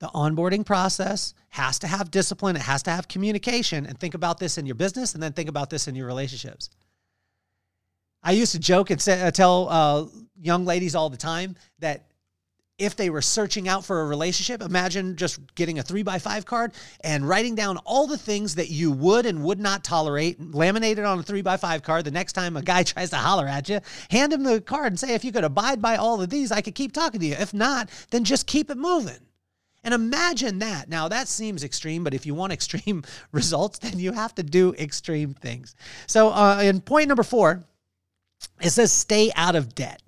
The 0.01 0.09
onboarding 0.09 0.65
process 0.65 1.35
has 1.51 1.79
to 1.81 1.87
have 1.87 2.11
discipline, 2.11 2.57
it 2.57 2.63
has 2.63 2.83
to 2.85 2.91
have 2.91 3.07
communication, 3.07 3.87
and 3.87 3.99
think 3.99 4.15
about 4.15 4.39
this 4.39 4.57
in 4.57 4.67
your 4.67 4.75
business 4.75 5.15
and 5.15 5.23
then 5.23 5.33
think 5.33 5.49
about 5.49 5.69
this 5.69 5.89
in 5.89 5.95
your 5.95 6.07
relationships. 6.07 6.71
I 8.23 8.33
used 8.33 8.53
to 8.53 8.59
joke 8.59 8.91
and 8.91 9.01
say, 9.01 9.21
uh, 9.21 9.31
tell 9.31 9.69
uh, 9.69 10.07
young 10.41 10.65
ladies 10.65 10.95
all 10.95 11.11
the 11.11 11.17
time 11.17 11.57
that 11.79 12.07
if 12.79 12.97
they 12.97 13.11
were 13.11 13.21
searching 13.21 13.69
out 13.69 13.85
for 13.85 14.01
a 14.01 14.07
relationship, 14.07 14.63
imagine 14.63 15.17
just 15.17 15.39
getting 15.55 15.79
a 15.79 15.83
three 15.83 16.03
by 16.03 16.19
five 16.19 16.47
card 16.47 16.73
and 17.03 17.29
writing 17.29 17.55
down 17.55 17.77
all 17.85 18.07
the 18.07 18.17
things 18.17 18.55
that 18.55 18.71
you 18.71 18.91
would 18.91 19.27
and 19.27 19.45
would 19.45 19.61
not 19.61 19.85
tolerate, 19.85 20.41
laminated 20.55 21.05
on 21.05 21.19
a 21.19 21.23
three 21.23 21.43
by 21.43 21.59
five 21.59 21.83
card. 21.83 22.07
The 22.07 22.11
next 22.11 22.33
time 22.33 22.57
a 22.57 22.63
guy 22.63 22.83
tries 22.85 23.11
to 23.11 23.17
holler 23.17 23.47
at 23.47 23.69
you, 23.69 23.81
hand 24.11 24.33
him 24.33 24.45
the 24.45 24.63
card 24.63 24.93
and 24.93 25.01
say, 25.01 25.13
if 25.13 25.25
you 25.27 25.33
could 25.33 25.45
abide 25.45 25.83
by 25.83 25.97
all 25.97 26.23
of 26.23 26.31
these, 26.31 26.51
I 26.51 26.63
could 26.63 26.75
keep 26.75 26.93
talking 26.93 27.21
to 27.21 27.27
you. 27.27 27.35
If 27.35 27.53
not, 27.53 27.91
then 28.11 28.25
just 28.25 28.47
keep 28.47 28.71
it 28.71 28.79
moving. 28.79 29.19
And 29.83 29.95
imagine 29.95 30.59
that. 30.59 30.89
Now, 30.89 31.09
that 31.09 31.27
seems 31.27 31.65
extreme, 31.65 32.05
but 32.05 32.15
if 32.15 32.27
you 32.27 32.35
want 32.35 32.53
extreme 32.61 33.03
results, 33.33 33.79
then 33.79 33.99
you 33.99 34.13
have 34.13 34.35
to 34.37 34.43
do 34.43 34.75
extreme 34.75 35.35
things. 35.35 35.75
So, 36.07 36.31
uh, 36.31 36.61
in 36.63 36.81
point 36.81 37.09
number 37.09 37.23
four, 37.23 37.65
it 38.61 38.71
says 38.71 38.93
stay 38.93 39.31
out 39.37 39.57
of 39.57 39.75
debt. 39.75 40.03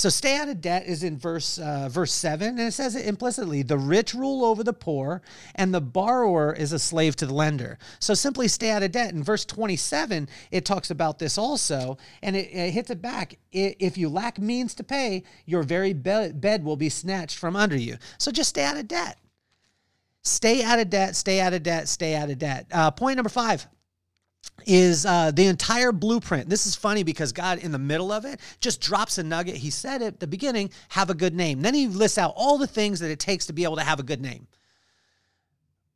So 0.00 0.08
stay 0.08 0.38
out 0.38 0.48
of 0.48 0.62
debt 0.62 0.86
is 0.86 1.02
in 1.02 1.18
verse 1.18 1.58
uh, 1.58 1.90
verse 1.90 2.10
seven, 2.10 2.58
and 2.58 2.60
it 2.60 2.72
says 2.72 2.96
it 2.96 3.06
implicitly: 3.06 3.62
the 3.62 3.76
rich 3.76 4.14
rule 4.14 4.46
over 4.46 4.64
the 4.64 4.72
poor, 4.72 5.20
and 5.56 5.74
the 5.74 5.80
borrower 5.82 6.54
is 6.54 6.72
a 6.72 6.78
slave 6.78 7.16
to 7.16 7.26
the 7.26 7.34
lender. 7.34 7.78
So 7.98 8.14
simply 8.14 8.48
stay 8.48 8.70
out 8.70 8.82
of 8.82 8.92
debt. 8.92 9.12
In 9.12 9.22
verse 9.22 9.44
twenty 9.44 9.76
seven, 9.76 10.26
it 10.50 10.64
talks 10.64 10.90
about 10.90 11.18
this 11.18 11.36
also, 11.36 11.98
and 12.22 12.34
it, 12.34 12.48
it 12.50 12.70
hits 12.70 12.88
it 12.88 13.02
back. 13.02 13.36
If 13.52 13.98
you 13.98 14.08
lack 14.08 14.38
means 14.38 14.74
to 14.76 14.82
pay, 14.82 15.22
your 15.44 15.62
very 15.62 15.92
bed 15.92 16.64
will 16.64 16.76
be 16.76 16.88
snatched 16.88 17.36
from 17.36 17.54
under 17.54 17.76
you. 17.76 17.98
So 18.16 18.30
just 18.30 18.48
stay 18.48 18.64
out 18.64 18.78
of 18.78 18.88
debt. 18.88 19.18
Stay 20.22 20.62
out 20.62 20.78
of 20.78 20.88
debt. 20.88 21.14
Stay 21.14 21.42
out 21.42 21.52
of 21.52 21.62
debt. 21.62 21.88
Stay 21.88 22.14
out 22.14 22.30
of 22.30 22.38
debt. 22.38 22.66
Uh, 22.72 22.90
point 22.90 23.16
number 23.16 23.28
five 23.28 23.66
is 24.66 25.06
uh, 25.06 25.30
the 25.30 25.46
entire 25.46 25.92
blueprint. 25.92 26.48
This 26.48 26.66
is 26.66 26.76
funny 26.76 27.02
because 27.02 27.32
God, 27.32 27.58
in 27.58 27.72
the 27.72 27.78
middle 27.78 28.12
of 28.12 28.24
it, 28.24 28.40
just 28.60 28.80
drops 28.80 29.18
a 29.18 29.22
nugget. 29.22 29.56
He 29.56 29.70
said 29.70 30.02
at 30.02 30.20
the 30.20 30.26
beginning, 30.26 30.70
have 30.90 31.10
a 31.10 31.14
good 31.14 31.34
name. 31.34 31.60
Then 31.60 31.74
he 31.74 31.86
lists 31.88 32.18
out 32.18 32.34
all 32.36 32.58
the 32.58 32.66
things 32.66 33.00
that 33.00 33.10
it 33.10 33.18
takes 33.18 33.46
to 33.46 33.52
be 33.52 33.64
able 33.64 33.76
to 33.76 33.82
have 33.82 34.00
a 34.00 34.04
good 34.04 34.20
name. 34.20 34.46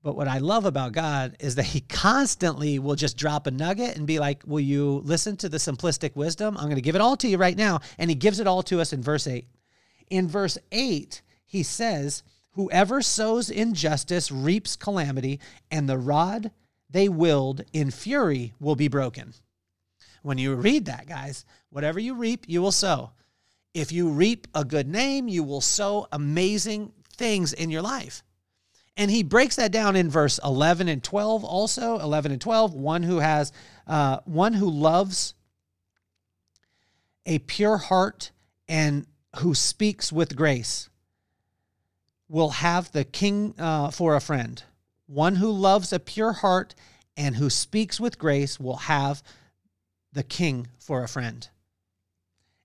But 0.02 0.16
what 0.16 0.28
I 0.28 0.38
love 0.38 0.66
about 0.66 0.92
God 0.92 1.36
is 1.40 1.54
that 1.54 1.64
he 1.64 1.80
constantly 1.80 2.78
will 2.78 2.94
just 2.94 3.16
drop 3.16 3.46
a 3.46 3.50
nugget 3.50 3.96
and 3.96 4.06
be 4.06 4.18
like, 4.18 4.42
Will 4.44 4.60
you 4.60 5.00
listen 5.04 5.36
to 5.38 5.48
the 5.48 5.56
simplistic 5.56 6.14
wisdom? 6.14 6.58
I'm 6.58 6.64
going 6.64 6.76
to 6.76 6.82
give 6.82 6.94
it 6.94 7.00
all 7.00 7.16
to 7.16 7.28
you 7.28 7.38
right 7.38 7.56
now. 7.56 7.80
And 7.98 8.10
he 8.10 8.14
gives 8.14 8.38
it 8.38 8.46
all 8.46 8.62
to 8.64 8.80
us 8.80 8.92
in 8.92 9.02
verse 9.02 9.26
8. 9.26 9.46
In 10.10 10.28
verse 10.28 10.58
8, 10.72 11.22
he 11.46 11.62
says, 11.62 12.22
Whoever 12.50 13.00
sows 13.00 13.48
injustice 13.48 14.30
reaps 14.30 14.76
calamity, 14.76 15.40
and 15.70 15.88
the 15.88 15.98
rod 15.98 16.50
they 16.90 17.08
willed 17.08 17.62
in 17.72 17.90
fury 17.90 18.54
will 18.60 18.76
be 18.76 18.88
broken. 18.88 19.34
When 20.22 20.38
you 20.38 20.54
read 20.54 20.86
that, 20.86 21.06
guys, 21.06 21.44
whatever 21.70 22.00
you 22.00 22.14
reap, 22.14 22.46
you 22.48 22.62
will 22.62 22.72
sow. 22.72 23.12
If 23.74 23.92
you 23.92 24.08
reap 24.08 24.46
a 24.54 24.64
good 24.64 24.88
name, 24.88 25.28
you 25.28 25.42
will 25.42 25.60
sow 25.60 26.06
amazing 26.12 26.92
things 27.16 27.52
in 27.52 27.70
your 27.70 27.82
life. 27.82 28.22
And 28.96 29.10
he 29.10 29.22
breaks 29.22 29.56
that 29.56 29.72
down 29.72 29.96
in 29.96 30.08
verse 30.08 30.38
11 30.44 30.88
and 30.88 31.02
12 31.02 31.44
also, 31.44 31.98
11 31.98 32.32
and 32.32 32.40
12, 32.40 32.74
one 32.74 33.02
who 33.02 33.18
has 33.18 33.52
uh, 33.86 34.20
one 34.24 34.52
who 34.52 34.70
loves 34.70 35.34
a 37.26 37.40
pure 37.40 37.76
heart 37.76 38.30
and 38.68 39.06
who 39.38 39.54
speaks 39.54 40.12
with 40.12 40.36
grace 40.36 40.88
will 42.28 42.50
have 42.50 42.92
the 42.92 43.04
king 43.04 43.54
uh, 43.58 43.90
for 43.90 44.14
a 44.14 44.20
friend. 44.20 44.62
One 45.06 45.36
who 45.36 45.50
loves 45.50 45.92
a 45.92 45.98
pure 45.98 46.32
heart 46.32 46.74
and 47.16 47.36
who 47.36 47.50
speaks 47.50 48.00
with 48.00 48.18
grace 48.18 48.58
will 48.58 48.76
have 48.76 49.22
the 50.12 50.22
king 50.22 50.68
for 50.78 51.02
a 51.02 51.08
friend. 51.08 51.48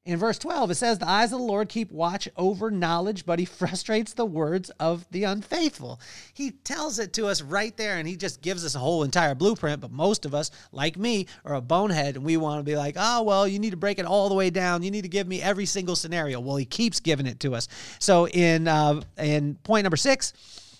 In 0.05 0.17
verse 0.17 0.39
12, 0.39 0.71
it 0.71 0.75
says, 0.75 0.97
The 0.97 1.07
eyes 1.07 1.33
of 1.33 1.39
the 1.39 1.45
Lord 1.45 1.69
keep 1.69 1.91
watch 1.91 2.27
over 2.35 2.71
knowledge, 2.71 3.27
but 3.27 3.37
he 3.37 3.45
frustrates 3.59 4.13
the 4.13 4.25
words 4.25 4.71
of 4.79 5.05
the 5.11 5.25
unfaithful. 5.25 5.99
He 6.33 6.49
tells 6.49 6.97
it 6.97 7.13
to 7.13 7.27
us 7.27 7.43
right 7.43 7.75
there, 7.77 7.97
and 7.97 8.07
he 8.07 8.15
just 8.15 8.41
gives 8.41 8.65
us 8.65 8.73
a 8.73 8.79
whole 8.79 9.03
entire 9.03 9.35
blueprint. 9.35 9.81
But 9.81 9.91
most 9.91 10.25
of 10.25 10.33
us, 10.33 10.49
like 10.71 10.97
me, 10.97 11.27
are 11.45 11.53
a 11.53 11.61
bonehead, 11.61 12.15
and 12.15 12.25
we 12.25 12.37
want 12.37 12.59
to 12.59 12.63
be 12.63 12.75
like, 12.77 12.95
Oh, 12.97 13.21
well, 13.21 13.47
you 13.47 13.59
need 13.59 13.71
to 13.71 13.77
break 13.77 13.99
it 13.99 14.05
all 14.05 14.29
the 14.29 14.35
way 14.35 14.49
down. 14.49 14.81
You 14.81 14.89
need 14.89 15.03
to 15.03 15.09
give 15.09 15.27
me 15.27 15.43
every 15.43 15.67
single 15.67 15.95
scenario. 15.95 16.39
Well, 16.39 16.55
he 16.55 16.65
keeps 16.65 16.99
giving 16.99 17.27
it 17.27 17.39
to 17.41 17.53
us. 17.53 17.67
So 17.99 18.27
in, 18.29 18.67
uh, 18.67 19.01
in 19.17 19.55
point 19.63 19.83
number 19.83 19.97
six, 19.97 20.33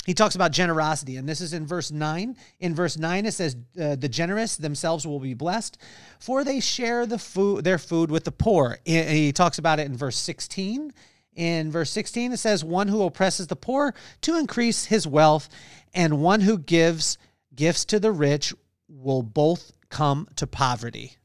he 0.09 0.15
talks 0.15 0.33
about 0.33 0.51
generosity, 0.51 1.17
and 1.17 1.29
this 1.29 1.39
is 1.39 1.53
in 1.53 1.67
verse 1.67 1.91
9. 1.91 2.35
In 2.61 2.73
verse 2.73 2.97
9, 2.97 3.27
it 3.27 3.31
says, 3.31 3.55
uh, 3.79 3.95
The 3.95 4.09
generous 4.09 4.55
themselves 4.55 5.05
will 5.05 5.19
be 5.19 5.35
blessed, 5.35 5.77
for 6.17 6.43
they 6.43 6.59
share 6.61 7.05
the 7.05 7.19
food, 7.19 7.63
their 7.63 7.77
food 7.77 8.09
with 8.09 8.23
the 8.23 8.31
poor. 8.31 8.79
He 8.85 9.31
talks 9.31 9.59
about 9.59 9.79
it 9.79 9.85
in 9.85 9.95
verse 9.95 10.17
16. 10.17 10.91
In 11.35 11.71
verse 11.71 11.91
16, 11.91 12.31
it 12.31 12.37
says, 12.37 12.63
One 12.63 12.87
who 12.87 13.03
oppresses 13.03 13.45
the 13.45 13.55
poor 13.55 13.93
to 14.21 14.35
increase 14.35 14.85
his 14.85 15.05
wealth, 15.05 15.47
and 15.93 16.23
one 16.23 16.41
who 16.41 16.57
gives 16.57 17.19
gifts 17.53 17.85
to 17.85 17.99
the 17.99 18.11
rich 18.11 18.51
will 18.87 19.21
both 19.21 19.73
come 19.89 20.27
to 20.37 20.47
poverty. 20.47 21.17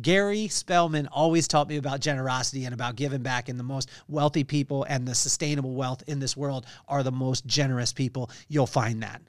Gary 0.00 0.48
Spellman 0.48 1.08
always 1.08 1.48
taught 1.48 1.68
me 1.68 1.76
about 1.76 2.00
generosity 2.00 2.64
and 2.64 2.74
about 2.74 2.96
giving 2.96 3.22
back, 3.22 3.48
and 3.48 3.58
the 3.58 3.64
most 3.64 3.90
wealthy 4.08 4.44
people 4.44 4.84
and 4.84 5.06
the 5.06 5.14
sustainable 5.14 5.74
wealth 5.74 6.02
in 6.06 6.18
this 6.18 6.36
world 6.36 6.66
are 6.88 7.02
the 7.02 7.12
most 7.12 7.46
generous 7.46 7.92
people. 7.92 8.30
You'll 8.48 8.66
find 8.66 9.02
that. 9.02 9.22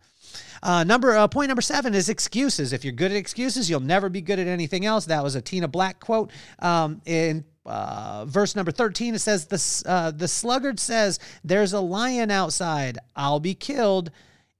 Uh, 0.64 0.84
number 0.84 1.16
uh, 1.16 1.28
point 1.28 1.48
number 1.48 1.62
seven 1.62 1.94
is 1.94 2.10
excuses. 2.10 2.74
If 2.74 2.84
you're 2.84 2.94
good 2.94 3.12
at 3.12 3.18
excuses, 3.18 3.70
you'll 3.70 3.80
never 3.80 4.10
be 4.10 4.22
good 4.22 4.40
at 4.40 4.48
anything 4.48 4.86
else. 4.86 5.06
That 5.06 5.24
was 5.24 5.36
a 5.36 5.42
Tina 5.42 5.68
Black 5.68 6.00
quote. 6.00 6.32
Um, 6.60 7.02
in 7.06 7.46
uh, 7.66 8.26
verse 8.26 8.56
number 8.56 8.72
13, 8.72 9.16
it 9.16 9.20
says, 9.20 9.46
the, 9.48 9.90
uh, 9.90 10.12
the 10.12 10.28
sluggard 10.28 10.80
says, 10.80 11.20
There's 11.44 11.74
a 11.74 11.80
lion 11.80 12.32
outside. 12.32 12.98
I'll 13.16 13.40
be 13.40 13.56
killed 13.56 14.12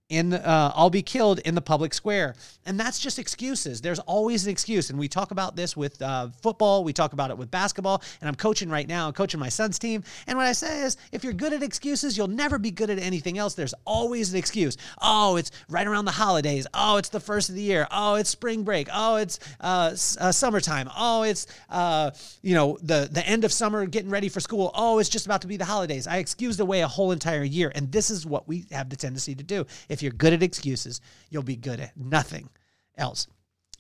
in 0.10 0.34
uh, 0.34 0.72
I'll 0.76 0.92
be 0.92 1.02
killed 1.02 1.40
in 1.40 1.56
the 1.56 1.62
public 1.62 1.94
square. 1.94 2.36
And 2.68 2.80
that's 2.80 3.00
just 3.00 3.20
excuses. 3.20 3.82
There's 3.82 4.00
always 4.00 4.46
an 4.46 4.52
excuse. 4.52 4.90
And 4.90 5.00
we 5.00 5.08
talk 5.08 5.32
about 5.32 5.56
this 5.56 5.76
with 5.76 6.02
uh, 6.02 6.30
football, 6.42 6.84
we 6.84 6.94
talk 6.94 7.14
about 7.14 7.32
it 7.32 7.38
with 7.38 7.50
basketball, 7.50 8.04
and 8.22 8.28
I'm 8.28 8.36
coaching 8.36 8.70
right 8.70 8.88
now, 8.88 9.08
I'm 9.08 9.14
coaching 9.14 9.40
my 9.40 9.50
son's 9.50 9.80
team. 9.80 10.04
And 10.28 10.38
what 10.38 10.48
I 10.48 10.52
say 10.54 10.82
is, 10.82 10.98
if 11.12 11.24
you're 11.24 11.34
good 11.34 11.54
at 11.54 11.64
excuses, 11.64 12.18
you'll 12.18 12.28
never 12.28 12.58
be 12.58 12.72
good 12.72 12.90
at 12.90 13.00
anything 13.00 13.38
else. 13.38 13.56
There's 13.56 13.74
always 13.86 14.32
an 14.32 14.38
excuse. 14.38 14.78
Oh, 15.02 15.38
it's 15.38 15.52
right 15.70 15.86
around 15.86 16.06
the 16.06 16.12
holidays. 16.12 16.68
Oh, 16.74 16.98
it's 16.98 17.10
the 17.10 17.20
first 17.20 17.50
of 17.50 17.56
the 17.56 17.62
year. 17.62 17.88
Oh, 17.92 18.16
it's 18.16 18.30
spring 18.30 18.64
break. 18.64 18.88
Oh, 18.94 19.16
it's 19.16 19.40
uh, 19.60 19.96
uh 20.20 20.32
summertime. 20.32 20.90
Oh, 20.96 21.24
it's 21.24 21.48
uh, 21.70 22.12
you 22.42 22.54
know 22.54 22.78
the 22.82 23.10
the 23.12 23.26
end 23.28 23.44
of 23.44 23.52
summer, 23.52 23.86
getting 23.86 24.10
ready 24.10 24.30
for 24.30 24.40
school. 24.40 24.72
Oh, 24.74 25.00
it's 25.00 25.10
just 25.10 25.26
about 25.26 25.42
to 25.42 25.48
be 25.48 25.58
the 25.58 25.66
holidays. 25.66 26.08
I 26.08 26.18
excused 26.18 26.60
away 26.60 26.82
a 26.82 26.88
whole 26.88 27.12
entire 27.12 27.44
year, 27.44 27.72
and 27.76 27.92
this 27.92 28.10
is 28.10 28.26
what 28.26 28.48
we 28.48 28.66
have 28.72 28.90
the 28.90 28.96
tendency 28.96 29.36
to 29.36 29.44
do. 29.44 29.66
You're 30.02 30.12
good 30.12 30.34
at 30.34 30.44
excuses, 30.44 31.02
you'll 31.30 31.44
be 31.44 31.56
good 31.56 31.80
at 31.80 31.96
nothing 31.98 32.50
else. 32.98 33.28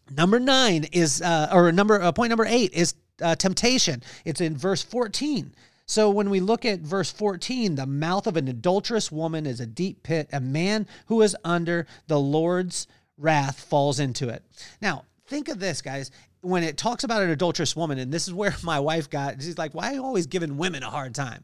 Number 0.09 0.39
nine 0.39 0.85
is, 0.91 1.21
uh, 1.21 1.49
or 1.51 1.71
number 1.71 2.01
uh, 2.01 2.11
point 2.11 2.29
number 2.29 2.45
eight 2.45 2.73
is 2.73 2.93
uh, 3.21 3.35
temptation. 3.35 4.03
It's 4.23 4.41
in 4.41 4.57
verse 4.57 4.83
14. 4.83 5.53
So 5.87 6.09
when 6.09 6.29
we 6.29 6.39
look 6.39 6.65
at 6.65 6.79
verse 6.79 7.11
14, 7.11 7.75
the 7.75 7.85
mouth 7.85 8.27
of 8.27 8.37
an 8.37 8.47
adulterous 8.47 9.11
woman 9.11 9.45
is 9.45 9.59
a 9.59 9.65
deep 9.65 10.03
pit. 10.03 10.29
A 10.33 10.39
man 10.39 10.87
who 11.07 11.21
is 11.21 11.35
under 11.43 11.85
the 12.07 12.19
Lord's 12.19 12.87
wrath 13.17 13.59
falls 13.59 13.99
into 13.99 14.29
it. 14.29 14.43
Now, 14.81 15.05
think 15.27 15.47
of 15.47 15.59
this, 15.59 15.81
guys. 15.81 16.11
When 16.41 16.63
it 16.63 16.77
talks 16.77 17.03
about 17.03 17.23
an 17.23 17.29
adulterous 17.29 17.75
woman, 17.75 17.97
and 17.97 18.11
this 18.11 18.27
is 18.27 18.33
where 18.33 18.55
my 18.63 18.79
wife 18.79 19.09
got, 19.09 19.41
she's 19.41 19.57
like, 19.57 19.73
why 19.73 19.91
are 19.91 19.93
you 19.93 20.03
always 20.03 20.27
giving 20.27 20.57
women 20.57 20.83
a 20.83 20.89
hard 20.89 21.13
time? 21.13 21.43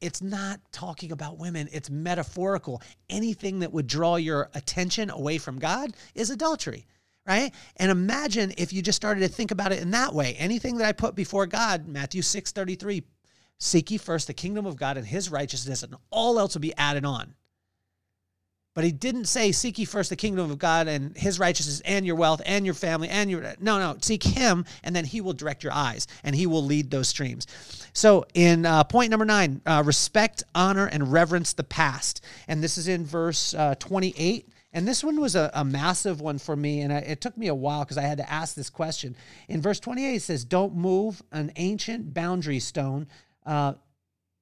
It's 0.00 0.22
not 0.22 0.60
talking 0.72 1.12
about 1.12 1.38
women, 1.38 1.68
it's 1.72 1.90
metaphorical. 1.90 2.82
Anything 3.08 3.60
that 3.60 3.72
would 3.72 3.86
draw 3.86 4.16
your 4.16 4.50
attention 4.54 5.10
away 5.10 5.38
from 5.38 5.58
God 5.58 5.92
is 6.14 6.30
adultery, 6.30 6.86
right? 7.26 7.52
And 7.76 7.90
imagine 7.90 8.52
if 8.56 8.72
you 8.72 8.82
just 8.82 8.96
started 8.96 9.20
to 9.20 9.28
think 9.28 9.50
about 9.50 9.72
it 9.72 9.80
in 9.80 9.90
that 9.92 10.14
way. 10.14 10.34
Anything 10.38 10.78
that 10.78 10.86
I 10.86 10.92
put 10.92 11.14
before 11.14 11.46
God, 11.46 11.86
Matthew 11.86 12.22
6 12.22 12.52
33, 12.52 13.02
seek 13.58 13.90
ye 13.90 13.98
first 13.98 14.26
the 14.26 14.34
kingdom 14.34 14.66
of 14.66 14.76
God 14.76 14.96
and 14.96 15.06
his 15.06 15.30
righteousness, 15.30 15.82
and 15.82 15.94
all 16.10 16.38
else 16.38 16.54
will 16.54 16.60
be 16.60 16.76
added 16.76 17.04
on. 17.04 17.34
But 18.78 18.84
he 18.84 18.92
didn't 18.92 19.24
say, 19.24 19.50
Seek 19.50 19.76
ye 19.80 19.84
first 19.84 20.08
the 20.08 20.14
kingdom 20.14 20.48
of 20.48 20.56
God 20.56 20.86
and 20.86 21.16
his 21.16 21.40
righteousness 21.40 21.80
and 21.80 22.06
your 22.06 22.14
wealth 22.14 22.40
and 22.46 22.64
your 22.64 22.76
family 22.76 23.08
and 23.08 23.28
your. 23.28 23.42
No, 23.58 23.80
no. 23.80 23.96
Seek 24.00 24.22
him, 24.22 24.64
and 24.84 24.94
then 24.94 25.04
he 25.04 25.20
will 25.20 25.32
direct 25.32 25.64
your 25.64 25.72
eyes 25.72 26.06
and 26.22 26.32
he 26.32 26.46
will 26.46 26.62
lead 26.64 26.88
those 26.88 27.08
streams. 27.08 27.48
So, 27.92 28.24
in 28.34 28.64
uh, 28.64 28.84
point 28.84 29.10
number 29.10 29.24
nine, 29.24 29.62
uh, 29.66 29.82
respect, 29.84 30.44
honor, 30.54 30.86
and 30.86 31.10
reverence 31.10 31.54
the 31.54 31.64
past. 31.64 32.24
And 32.46 32.62
this 32.62 32.78
is 32.78 32.86
in 32.86 33.04
verse 33.04 33.52
uh, 33.52 33.74
28. 33.80 34.48
And 34.72 34.86
this 34.86 35.02
one 35.02 35.20
was 35.20 35.34
a, 35.34 35.50
a 35.54 35.64
massive 35.64 36.20
one 36.20 36.38
for 36.38 36.54
me. 36.54 36.82
And 36.82 36.92
I, 36.92 36.98
it 36.98 37.20
took 37.20 37.36
me 37.36 37.48
a 37.48 37.56
while 37.56 37.82
because 37.82 37.98
I 37.98 38.02
had 38.02 38.18
to 38.18 38.32
ask 38.32 38.54
this 38.54 38.70
question. 38.70 39.16
In 39.48 39.60
verse 39.60 39.80
28, 39.80 40.14
it 40.14 40.22
says, 40.22 40.44
Don't 40.44 40.76
move 40.76 41.20
an 41.32 41.50
ancient 41.56 42.14
boundary 42.14 42.60
stone. 42.60 43.08
Uh, 43.44 43.72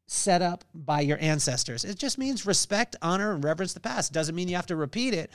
set 0.07 0.43
up 0.43 0.65
by 0.75 1.01
your 1.01 1.19
ancestors. 1.21 1.85
It 1.85 1.99
just 1.99 2.19
means 2.19 2.47
respect, 2.47 2.97
honor, 3.03 3.33
and 3.33 3.43
reverence 3.43 3.73
the 3.73 3.81
past. 3.81 4.13
Doesn't 4.13 4.35
mean 4.35 4.49
you 4.49 4.57
have 4.57 4.67
to 4.67 4.77
repeat 4.77 5.15
it, 5.15 5.31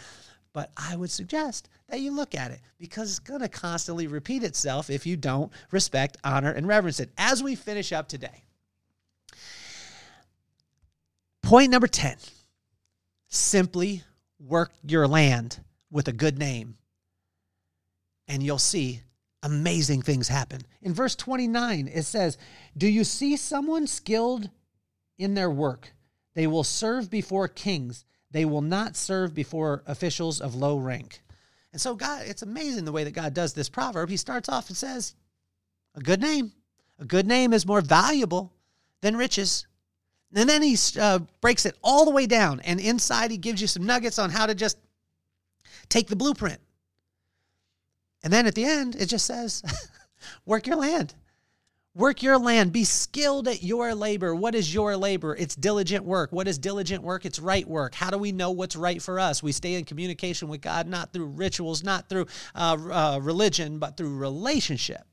but 0.54 0.72
I 0.78 0.96
would 0.96 1.12
suggest 1.12 1.70
that 1.90 2.00
you 2.00 2.12
look 2.12 2.36
at 2.36 2.52
it 2.52 2.62
because 2.80 3.10
it's 3.10 3.20
going 3.20 3.42
to 3.42 3.50
constantly 3.50 4.08
repeat 4.08 4.44
itself 4.44 4.90
if 4.90 5.06
you 5.06 5.18
don't 5.18 5.52
respect, 5.72 6.18
honor, 6.24 6.52
and 6.52 6.68
reverence 6.68 7.00
it. 7.00 7.10
As 7.18 7.44
we 7.44 7.56
finish 7.56 7.92
up 7.92 8.08
today, 8.08 8.44
point 11.42 11.72
number 11.72 11.88
10 11.88 12.18
simply 13.28 14.04
work 14.40 14.72
your 14.86 15.08
land 15.08 15.60
with 15.90 16.08
a 16.08 16.14
good 16.14 16.38
name, 16.38 16.78
and 18.28 18.42
you'll 18.42 18.58
see 18.58 19.02
amazing 19.44 20.02
things 20.02 20.28
happen. 20.28 20.62
In 20.82 20.94
verse 20.94 21.16
29, 21.16 21.90
it 21.94 22.04
says, 22.04 22.38
Do 22.78 22.88
you 22.88 23.04
see 23.04 23.36
someone 23.36 23.88
skilled 23.88 24.50
in 25.22 25.36
their 25.36 25.50
work. 25.50 25.94
They 26.34 26.48
will 26.48 26.64
serve 26.64 27.10
before 27.10 27.48
kings. 27.48 28.06
They 28.32 28.46
will 28.46 28.62
not 28.62 28.96
serve 28.96 29.34
before 29.34 29.84
officials 29.86 30.42
of 30.42 30.56
low 30.56 30.78
rank. 30.78 31.22
And 31.72 31.80
so, 31.80 31.96
God, 31.96 32.24
it's 32.26 32.42
amazing 32.42 32.86
the 32.86 32.92
way 32.92 33.04
that 33.04 33.12
God 33.12 33.34
does 33.34 33.54
this 33.54 33.70
proverb. 33.70 34.10
He 34.10 34.18
starts 34.18 34.50
off 34.50 34.68
and 34.68 34.78
says, 34.78 35.16
A 35.96 36.02
good 36.02 36.22
name. 36.22 36.52
A 37.00 37.06
good 37.06 37.28
name 37.28 37.54
is 37.54 37.66
more 37.66 37.82
valuable 37.82 38.52
than 39.02 39.16
riches. 39.16 39.68
And 40.34 40.50
then 40.50 40.62
he 40.62 40.78
uh, 41.00 41.20
breaks 41.42 41.66
it 41.66 41.78
all 41.84 42.06
the 42.06 42.12
way 42.12 42.26
down. 42.26 42.60
And 42.62 42.80
inside, 42.80 43.32
he 43.32 43.38
gives 43.38 43.62
you 43.62 43.68
some 43.68 43.86
nuggets 43.86 44.20
on 44.20 44.30
how 44.30 44.46
to 44.46 44.56
just 44.56 44.78
take 45.90 46.08
the 46.08 46.16
blueprint. 46.16 46.60
And 48.24 48.32
then 48.32 48.46
at 48.46 48.56
the 48.56 48.64
end, 48.64 48.96
it 48.96 49.08
just 49.08 49.26
says, 49.26 49.64
Work 50.46 50.68
your 50.68 50.78
land 50.78 51.14
Work 51.94 52.24
your 52.24 52.38
land. 52.38 52.72
Be 52.72 52.86
skilled 52.86 53.50
at 53.50 53.64
your 53.64 53.94
labor. 53.94 54.34
What 54.34 54.56
is 54.56 54.74
your 54.74 54.96
labor? 54.96 55.36
It's 55.36 55.56
diligent 55.56 56.06
work. 56.06 56.32
What 56.32 56.48
is 56.48 56.58
diligent 56.58 57.04
work? 57.04 57.26
It's 57.26 57.38
right 57.38 57.68
work. 57.68 57.96
How 57.96 58.10
do 58.10 58.18
we 58.18 58.32
know 58.32 58.52
what's 58.52 58.78
right 58.78 59.02
for 59.02 59.20
us? 59.20 59.44
We 59.44 59.52
stay 59.52 59.74
in 59.74 59.84
communication 59.84 60.48
with 60.48 60.62
God, 60.62 60.88
not 60.88 61.12
through 61.12 61.26
rituals, 61.26 61.84
not 61.84 62.08
through 62.08 62.28
uh, 62.56 62.78
uh, 62.90 63.20
religion, 63.22 63.78
but 63.78 63.98
through 63.98 64.16
relationship. 64.16 65.04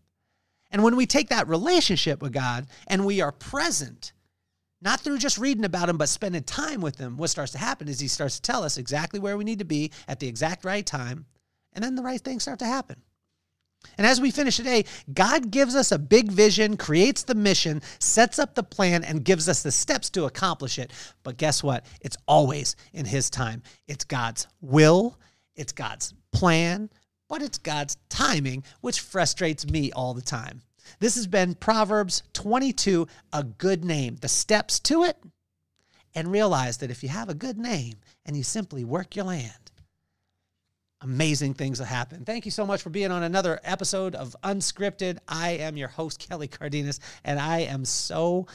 And 0.70 0.84
when 0.84 0.94
we 0.94 1.04
take 1.04 1.30
that 1.30 1.48
relationship 1.48 2.22
with 2.22 2.32
God 2.32 2.68
and 2.86 3.04
we 3.04 3.20
are 3.20 3.32
present, 3.32 4.12
not 4.80 5.00
through 5.00 5.18
just 5.18 5.36
reading 5.36 5.64
about 5.64 5.88
him, 5.88 5.98
but 5.98 6.08
spending 6.08 6.44
time 6.44 6.80
with 6.80 6.98
him, 6.98 7.16
what 7.16 7.30
starts 7.30 7.50
to 7.52 7.58
happen 7.58 7.88
is 7.88 7.98
he 7.98 8.06
starts 8.06 8.36
to 8.36 8.42
tell 8.42 8.62
us 8.62 8.78
exactly 8.78 9.18
where 9.18 9.36
we 9.36 9.42
need 9.42 9.58
to 9.58 9.64
be 9.64 9.90
at 10.06 10.20
the 10.20 10.28
exact 10.28 10.64
right 10.64 10.86
time, 10.86 11.26
and 11.72 11.82
then 11.82 11.96
the 11.96 12.02
right 12.02 12.20
things 12.20 12.42
start 12.42 12.60
to 12.60 12.66
happen. 12.66 13.02
And 13.96 14.06
as 14.06 14.20
we 14.20 14.30
finish 14.30 14.56
today, 14.56 14.84
God 15.12 15.50
gives 15.50 15.74
us 15.74 15.92
a 15.92 15.98
big 15.98 16.30
vision, 16.30 16.76
creates 16.76 17.22
the 17.22 17.34
mission, 17.34 17.82
sets 17.98 18.38
up 18.38 18.54
the 18.54 18.62
plan, 18.62 19.04
and 19.04 19.24
gives 19.24 19.48
us 19.48 19.62
the 19.62 19.72
steps 19.72 20.10
to 20.10 20.24
accomplish 20.24 20.78
it. 20.78 20.92
But 21.22 21.36
guess 21.36 21.62
what? 21.62 21.86
It's 22.00 22.16
always 22.26 22.76
in 22.92 23.06
His 23.06 23.30
time. 23.30 23.62
It's 23.86 24.04
God's 24.04 24.46
will, 24.60 25.18
it's 25.56 25.72
God's 25.72 26.14
plan, 26.32 26.90
but 27.28 27.42
it's 27.42 27.58
God's 27.58 27.96
timing, 28.08 28.64
which 28.80 29.00
frustrates 29.00 29.68
me 29.68 29.92
all 29.92 30.14
the 30.14 30.22
time. 30.22 30.62
This 31.00 31.16
has 31.16 31.26
been 31.26 31.54
Proverbs 31.54 32.22
22, 32.32 33.06
a 33.32 33.44
good 33.44 33.84
name, 33.84 34.16
the 34.16 34.28
steps 34.28 34.80
to 34.80 35.04
it, 35.04 35.18
and 36.14 36.32
realize 36.32 36.78
that 36.78 36.90
if 36.90 37.02
you 37.02 37.08
have 37.10 37.28
a 37.28 37.34
good 37.34 37.58
name 37.58 37.94
and 38.24 38.36
you 38.36 38.42
simply 38.42 38.84
work 38.84 39.14
your 39.14 39.26
land, 39.26 39.67
amazing 41.00 41.54
things 41.54 41.78
will 41.78 41.86
happen. 41.86 42.24
Thank 42.24 42.44
you 42.44 42.50
so 42.50 42.66
much 42.66 42.82
for 42.82 42.90
being 42.90 43.10
on 43.10 43.22
another 43.22 43.60
episode 43.64 44.14
of 44.14 44.36
Unscripted. 44.42 45.18
I 45.28 45.50
am 45.50 45.76
your 45.76 45.88
host, 45.88 46.18
Kelly 46.18 46.48
Cardenas, 46.48 47.00
and 47.24 47.38
I 47.38 47.60
am 47.60 47.84
so 47.84 48.46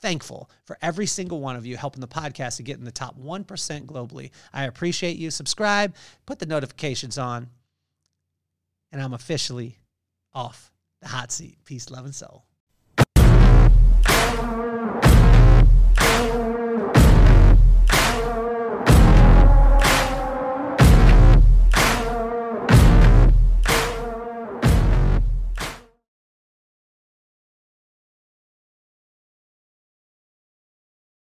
thankful 0.00 0.50
for 0.64 0.78
every 0.82 1.06
single 1.06 1.40
one 1.40 1.56
of 1.56 1.66
you 1.66 1.76
helping 1.76 2.00
the 2.00 2.08
podcast 2.08 2.56
to 2.56 2.62
get 2.62 2.78
in 2.78 2.84
the 2.84 2.92
top 2.92 3.18
1% 3.18 3.44
globally. 3.86 4.30
I 4.52 4.64
appreciate 4.64 5.16
you. 5.16 5.30
Subscribe, 5.30 5.94
put 6.26 6.38
the 6.38 6.46
notifications 6.46 7.18
on, 7.18 7.48
and 8.92 9.02
I'm 9.02 9.14
officially 9.14 9.78
off 10.32 10.70
the 11.00 11.08
hot 11.08 11.32
seat. 11.32 11.58
Peace, 11.64 11.90
love, 11.90 12.04
and 12.04 12.14
soul. 12.14 12.47